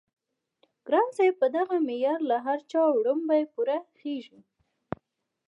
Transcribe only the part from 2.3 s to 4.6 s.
هر چا وړومبی پوره خيژي